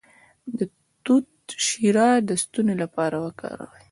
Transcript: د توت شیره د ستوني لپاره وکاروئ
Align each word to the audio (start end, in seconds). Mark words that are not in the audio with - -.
د 0.57 0.59
توت 1.05 1.29
شیره 1.65 2.09
د 2.27 2.29
ستوني 2.43 2.75
لپاره 2.83 3.15
وکاروئ 3.25 3.85